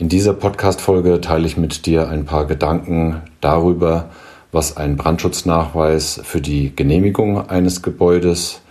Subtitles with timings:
[0.00, 4.08] In dieser Podcast-Folge teile ich mit dir ein paar Gedanken darüber,
[4.50, 8.62] was ein Brandschutznachweis für die Genehmigung eines Gebäudes,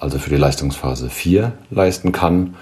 [0.00, 2.56] also für die Leistungsphase 4, leisten kann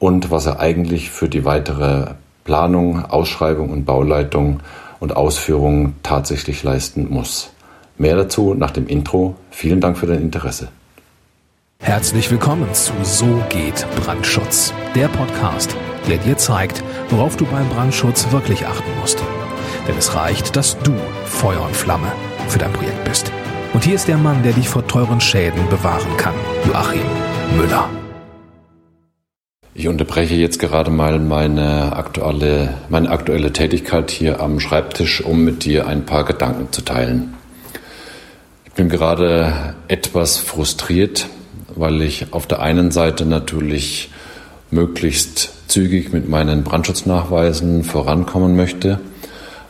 [0.00, 4.58] und was er eigentlich für die weitere Planung, Ausschreibung und Bauleitung
[4.98, 7.52] und Ausführung tatsächlich leisten muss.
[7.96, 9.36] Mehr dazu nach dem Intro.
[9.52, 10.70] Vielen Dank für dein Interesse.
[11.78, 15.76] Herzlich willkommen zu So geht Brandschutz, der Podcast,
[16.10, 19.22] der dir zeigt, worauf du beim Brandschutz wirklich achten musst.
[19.86, 20.92] Denn es reicht, dass du
[21.24, 22.12] Feuer und Flamme
[22.48, 23.30] für dein Projekt bist.
[23.72, 26.34] Und hier ist der Mann, der dich vor teuren Schäden bewahren kann,
[26.66, 27.06] Joachim
[27.56, 27.88] Müller.
[29.72, 35.64] Ich unterbreche jetzt gerade mal meine aktuelle, meine aktuelle Tätigkeit hier am Schreibtisch, um mit
[35.64, 37.34] dir ein paar Gedanken zu teilen.
[38.66, 41.28] Ich bin gerade etwas frustriert,
[41.76, 44.10] weil ich auf der einen Seite natürlich
[44.70, 49.00] möglichst zügig mit meinen Brandschutznachweisen vorankommen möchte,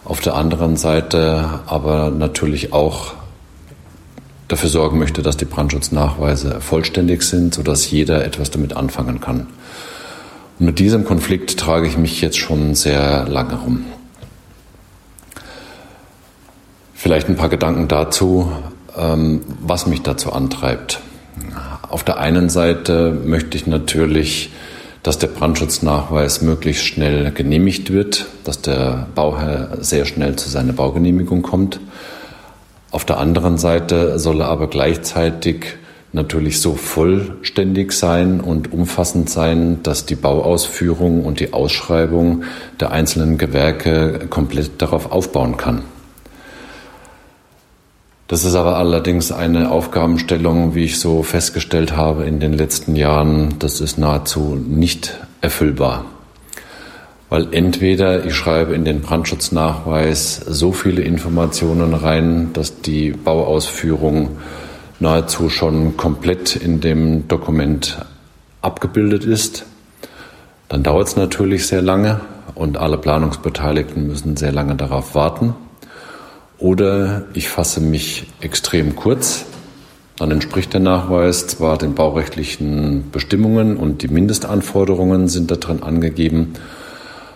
[0.04, 3.14] auf der anderen Seite aber natürlich auch
[4.48, 9.46] dafür sorgen möchte, dass die Brandschutznachweise vollständig sind, sodass jeder etwas damit anfangen kann.
[10.58, 13.84] Und mit diesem Konflikt trage ich mich jetzt schon sehr lange rum.
[16.94, 18.52] Vielleicht ein paar Gedanken dazu,
[18.96, 21.00] ähm, was mich dazu antreibt.
[21.88, 24.50] Auf der einen Seite möchte ich natürlich,
[25.02, 31.42] dass der Brandschutznachweis möglichst schnell genehmigt wird, dass der Bauherr sehr schnell zu seiner Baugenehmigung
[31.42, 31.80] kommt.
[32.90, 35.78] Auf der anderen Seite soll er aber gleichzeitig
[36.12, 42.44] natürlich so vollständig sein und umfassend sein, dass die Bauausführung und die Ausschreibung
[42.80, 45.82] der einzelnen Gewerke komplett darauf aufbauen kann.
[48.30, 53.56] Das ist aber allerdings eine Aufgabenstellung, wie ich so festgestellt habe in den letzten Jahren,
[53.58, 56.04] das ist nahezu nicht erfüllbar.
[57.28, 64.36] Weil entweder ich schreibe in den Brandschutznachweis so viele Informationen rein, dass die Bauausführung
[65.00, 67.98] nahezu schon komplett in dem Dokument
[68.62, 69.64] abgebildet ist.
[70.68, 72.20] Dann dauert es natürlich sehr lange
[72.54, 75.56] und alle Planungsbeteiligten müssen sehr lange darauf warten.
[76.60, 79.46] Oder ich fasse mich extrem kurz.
[80.16, 86.52] Dann entspricht der Nachweis zwar den baurechtlichen Bestimmungen und die Mindestanforderungen sind da drin angegeben,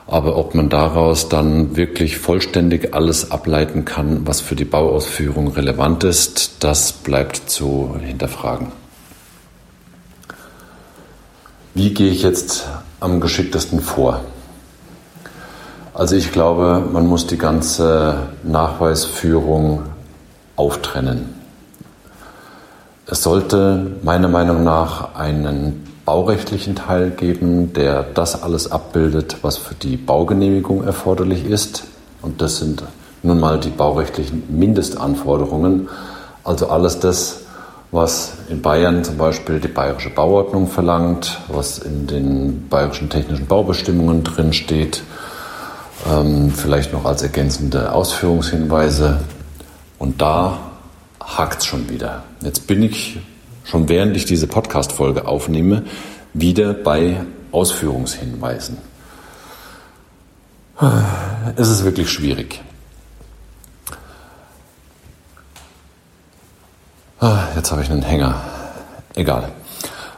[0.07, 6.05] aber ob man daraus dann wirklich vollständig alles ableiten kann, was für die Bauausführung relevant
[6.05, 8.69] ist, das bleibt zu hinterfragen.
[11.73, 12.69] Wie gehe ich jetzt
[13.01, 14.21] am geschicktesten vor?
[15.95, 19.85] Also ich glaube, man muss die ganze Nachweisführung
[20.57, 21.33] auftrennen.
[23.07, 29.77] Es sollte meiner Meinung nach einen baurechtlichen Teil geben, der das alles abbildet, was für
[29.77, 31.85] die Baugenehmigung erforderlich ist.
[32.23, 32.83] Und das sind
[33.23, 35.89] nun mal die baurechtlichen Mindestanforderungen.
[36.43, 37.43] Also alles das,
[37.93, 44.25] was in Bayern zum Beispiel die bayerische Bauordnung verlangt, was in den bayerischen technischen Baubestimmungen
[44.25, 45.05] drinsteht,
[46.09, 49.21] ähm, vielleicht noch als ergänzende Ausführungshinweise.
[49.99, 50.59] Und da
[51.21, 52.25] hakt es schon wieder.
[52.43, 53.19] Jetzt bin ich
[53.65, 55.85] schon während ich diese Podcast-Folge aufnehme,
[56.33, 57.21] wieder bei
[57.51, 58.79] Ausführungshinweisen.
[61.57, 62.61] Es ist wirklich schwierig.
[67.55, 68.43] Jetzt habe ich einen Hänger.
[69.15, 69.51] Egal.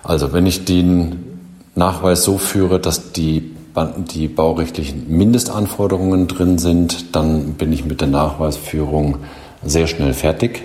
[0.03, 1.41] Also, wenn ich den
[1.75, 3.55] Nachweis so führe, dass die
[3.85, 9.19] die baurechtlichen Mindestanforderungen drin sind, dann bin ich mit der Nachweisführung
[9.65, 10.63] sehr schnell fertig.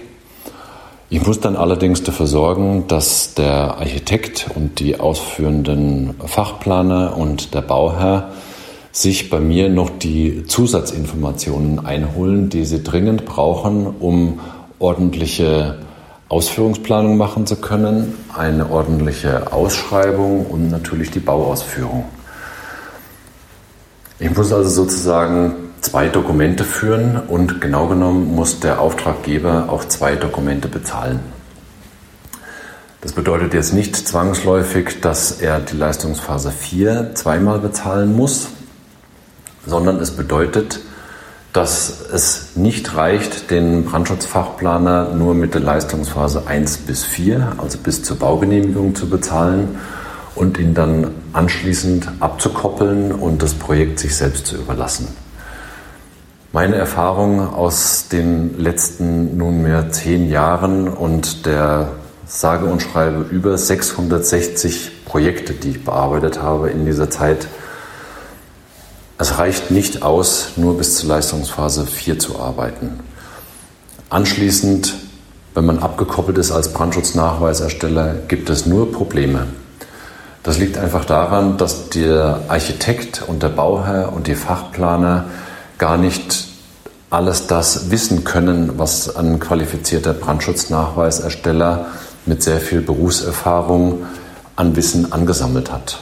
[1.09, 7.61] Ich muss dann allerdings dafür sorgen, dass der Architekt und die ausführenden Fachplaner und der
[7.61, 8.29] Bauherr
[8.93, 14.39] sich bei mir noch die Zusatzinformationen einholen, die sie dringend brauchen, um
[14.79, 15.79] ordentliche
[16.29, 22.05] Ausführungsplanung machen zu können, eine ordentliche Ausschreibung und natürlich die Bauausführung.
[24.21, 30.15] Ich muss also sozusagen zwei Dokumente führen und genau genommen muss der Auftraggeber auch zwei
[30.15, 31.19] Dokumente bezahlen.
[33.01, 38.49] Das bedeutet jetzt nicht zwangsläufig, dass er die Leistungsphase 4 zweimal bezahlen muss,
[39.65, 40.81] sondern es bedeutet,
[41.51, 48.03] dass es nicht reicht, den Brandschutzfachplaner nur mit der Leistungsphase 1 bis 4, also bis
[48.03, 49.79] zur Baugenehmigung zu bezahlen,
[50.35, 55.07] und ihn dann anschließend abzukoppeln und das Projekt sich selbst zu überlassen.
[56.53, 61.89] Meine Erfahrung aus den letzten nunmehr zehn Jahren und der
[62.25, 67.47] sage und schreibe über 660 Projekte, die ich bearbeitet habe in dieser Zeit,
[69.21, 73.01] Es reicht nicht aus, nur bis zur Leistungsphase 4 zu arbeiten.
[74.09, 74.95] Anschließend,
[75.53, 79.45] wenn man abgekoppelt ist als Brandschutznachweisersteller, gibt es nur Probleme.
[80.43, 85.25] Das liegt einfach daran, dass der Architekt und der Bauherr und die Fachplaner
[85.77, 86.47] gar nicht
[87.11, 91.87] alles das wissen können, was ein qualifizierter Brandschutznachweisersteller
[92.25, 94.05] mit sehr viel Berufserfahrung
[94.55, 95.99] an Wissen angesammelt hat.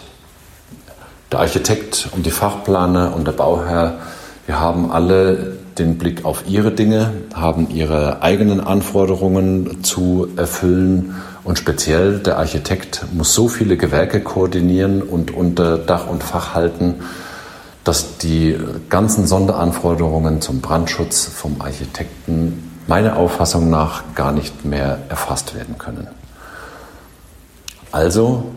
[1.32, 4.00] Der Architekt und die Fachplaner und der Bauherr,
[4.46, 11.58] wir haben alle den Blick auf ihre Dinge, haben ihre eigenen Anforderungen zu erfüllen und
[11.58, 16.96] speziell der Architekt muss so viele Gewerke koordinieren und unter Dach und Fach halten,
[17.84, 18.58] dass die
[18.90, 26.08] ganzen Sonderanforderungen zum Brandschutz vom Architekten meiner Auffassung nach gar nicht mehr erfasst werden können.
[27.92, 28.52] Also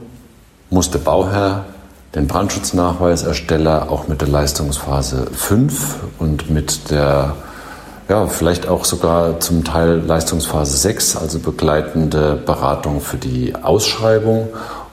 [0.68, 1.66] muss der Bauherr
[2.14, 7.36] den Brandschutznachweisersteller auch mit der Leistungsphase 5 und mit der
[8.08, 14.48] ja, vielleicht auch sogar zum Teil Leistungsphase 6, also begleitende Beratung für die Ausschreibung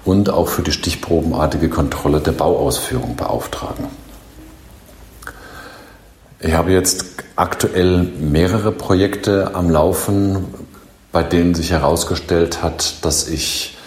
[0.05, 3.85] und auch für die stichprobenartige Kontrolle der Bauausführung beauftragen.
[6.39, 7.05] Ich habe jetzt
[7.35, 10.45] aktuell mehrere Projekte am Laufen,
[11.11, 13.77] bei denen sich herausgestellt hat, dass ich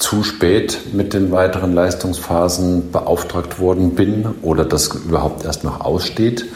[0.00, 6.46] zu spät mit den weiteren Leistungsphasen beauftragt worden bin oder das überhaupt erst noch aussteht,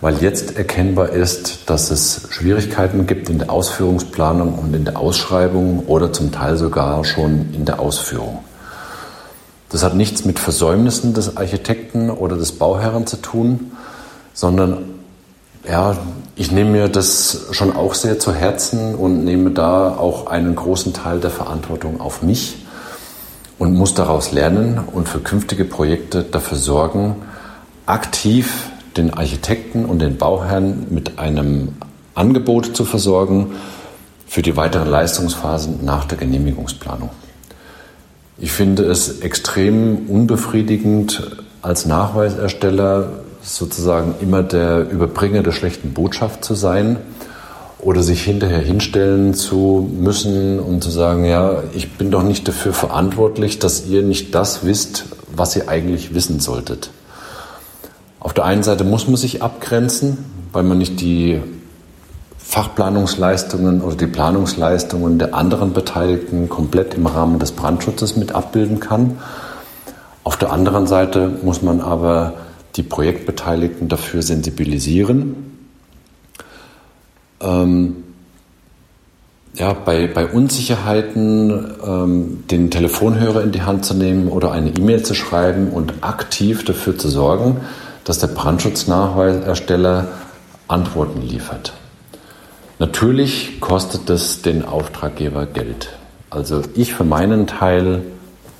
[0.00, 5.84] weil jetzt erkennbar ist, dass es Schwierigkeiten gibt in der Ausführungsplanung und in der Ausschreibung
[5.86, 8.38] oder zum Teil sogar schon in der Ausführung.
[9.68, 13.72] Das hat nichts mit Versäumnissen des Architekten oder des Bauherren zu tun,
[14.32, 14.78] sondern
[15.68, 15.98] ja,
[16.34, 20.94] ich nehme mir das schon auch sehr zu Herzen und nehme da auch einen großen
[20.94, 22.65] Teil der Verantwortung auf mich
[23.58, 27.16] und muss daraus lernen und für künftige Projekte dafür sorgen,
[27.86, 31.74] aktiv den Architekten und den Bauherrn mit einem
[32.14, 33.52] Angebot zu versorgen
[34.26, 37.10] für die weiteren Leistungsphasen nach der Genehmigungsplanung.
[38.38, 43.10] Ich finde es extrem unbefriedigend als Nachweisersteller
[43.42, 46.98] sozusagen immer der Überbringer der schlechten Botschaft zu sein
[47.78, 52.72] oder sich hinterher hinstellen zu müssen und zu sagen, ja, ich bin doch nicht dafür
[52.72, 56.90] verantwortlich, dass ihr nicht das wisst, was ihr eigentlich wissen solltet.
[58.18, 60.18] Auf der einen Seite muss man sich abgrenzen,
[60.52, 61.40] weil man nicht die
[62.38, 69.18] Fachplanungsleistungen oder die Planungsleistungen der anderen Beteiligten komplett im Rahmen des Brandschutzes mit abbilden kann.
[70.24, 72.34] Auf der anderen Seite muss man aber
[72.76, 75.55] die Projektbeteiligten dafür sensibilisieren.
[77.46, 78.04] Ähm,
[79.54, 85.02] ja, bei, bei Unsicherheiten ähm, den Telefonhörer in die Hand zu nehmen oder eine E-Mail
[85.02, 87.60] zu schreiben und aktiv dafür zu sorgen,
[88.04, 90.08] dass der Brandschutznachweisersteller
[90.68, 91.72] Antworten liefert.
[92.78, 95.88] Natürlich kostet das den Auftraggeber Geld.
[96.28, 98.02] Also ich für meinen Teil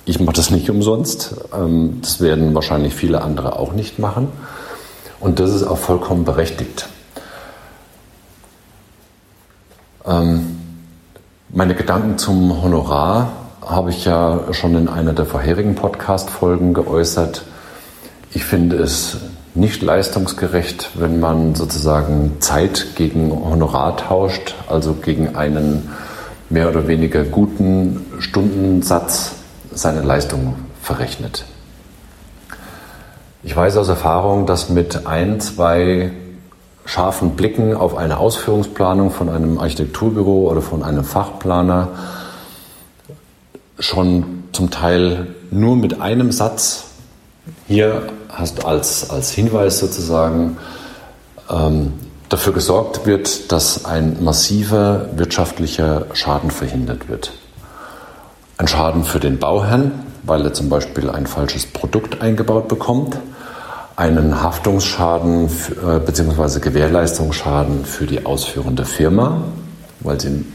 [0.07, 1.35] ich mache das nicht umsonst.
[1.53, 4.29] Ähm, das werden wahrscheinlich viele andere auch nicht machen.
[5.19, 6.87] Und das ist auch vollkommen berechtigt.
[10.07, 10.57] Ähm,
[11.49, 13.31] meine Gedanken zum Honorar
[13.65, 17.43] habe ich ja schon in einer der vorherigen Podcast-Folgen geäußert.
[18.33, 19.17] Ich finde es
[19.53, 25.89] nicht leistungsgerecht, wenn man sozusagen Zeit gegen Honorar tauscht, also gegen einen
[26.49, 29.33] mehr oder weniger guten Stundensatz
[29.73, 31.43] seine Leistung verrechnet.
[33.43, 36.11] Ich weiß aus Erfahrung, dass mit ein, zwei
[36.87, 41.89] scharfen Blicken auf eine Ausführungsplanung von einem Architekturbüro oder von einem Fachplaner
[43.77, 46.85] schon zum Teil nur mit einem Satz
[47.67, 50.57] hier hast als, als Hinweis sozusagen
[51.49, 51.93] ähm,
[52.29, 57.33] dafür gesorgt wird, dass ein massiver wirtschaftlicher Schaden verhindert wird.
[58.57, 59.91] Ein Schaden für den Bauherrn,
[60.23, 63.17] weil er zum Beispiel ein falsches Produkt eingebaut bekommt.
[63.97, 66.59] Einen Haftungsschaden äh, bzw.
[66.59, 69.41] Gewährleistungsschaden für die ausführende Firma,
[70.01, 70.45] weil sie,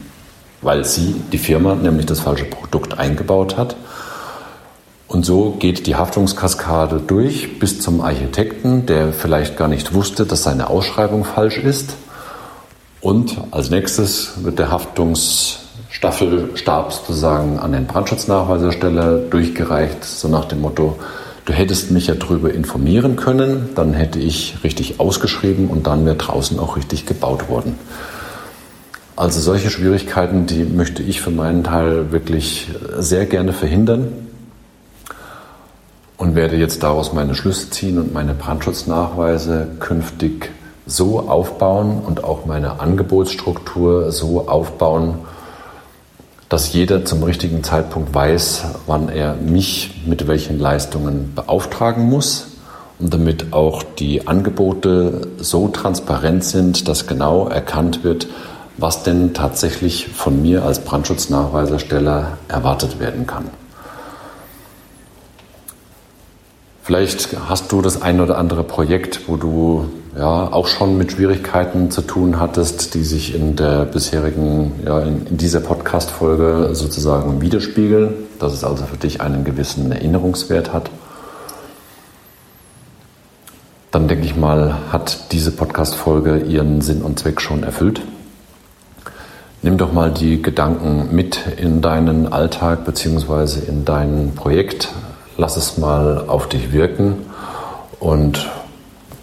[0.61, 3.75] weil sie, die Firma, nämlich das falsche Produkt eingebaut hat.
[5.09, 10.43] Und so geht die Haftungskaskade durch bis zum Architekten, der vielleicht gar nicht wusste, dass
[10.43, 11.95] seine Ausschreibung falsch ist.
[13.01, 15.59] Und als nächstes wird der Haftungs
[15.89, 20.97] Staffelstab sozusagen an den Brandschutznachweisersteller durchgereicht, so nach dem Motto,
[21.45, 26.15] du hättest mich ja darüber informieren können, dann hätte ich richtig ausgeschrieben und dann wäre
[26.15, 27.75] draußen auch richtig gebaut worden.
[29.15, 34.07] Also solche Schwierigkeiten, die möchte ich für meinen Teil wirklich sehr gerne verhindern.
[36.17, 40.51] und werde jetzt daraus meine Schlüsse ziehen und meine Brandschutznachweise künftig
[40.85, 45.15] so aufbauen und auch meine Angebotsstruktur so aufbauen,
[46.53, 52.45] dass jeder zum richtigen Zeitpunkt weiß, wann er mich mit welchen Leistungen beauftragen muss
[52.99, 58.27] und damit auch die Angebote so transparent sind, dass genau erkannt wird,
[58.77, 63.45] was denn tatsächlich von mir als Brandschutznachweisersteller erwartet werden kann.
[66.83, 71.89] Vielleicht hast du das ein oder andere Projekt, wo du ja auch schon mit Schwierigkeiten
[71.89, 78.13] zu tun hattest, die sich in der bisherigen, ja, in, in dieser Podcast-Folge sozusagen widerspiegeln,
[78.39, 80.89] dass es also für dich einen gewissen Erinnerungswert hat.
[83.91, 88.01] Dann denke ich mal, hat diese Podcast-Folge ihren Sinn und Zweck schon erfüllt.
[89.61, 93.59] Nimm doch mal die Gedanken mit in deinen Alltag bzw.
[93.67, 94.89] in dein Projekt.
[95.37, 97.17] Lass es mal auf dich wirken
[97.99, 98.49] und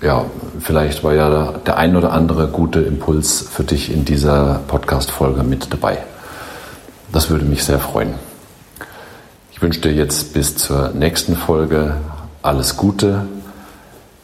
[0.02, 0.24] ja,
[0.60, 5.72] vielleicht war ja der ein oder andere gute Impuls für dich in dieser Podcast-Folge mit
[5.72, 5.98] dabei.
[7.12, 8.14] Das würde mich sehr freuen.
[9.52, 11.96] Ich wünsche dir jetzt bis zur nächsten Folge
[12.42, 13.26] alles Gute.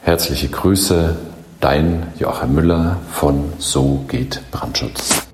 [0.03, 1.17] Herzliche Grüße,
[1.61, 5.26] dein Joachim Müller von So geht Brandschutz.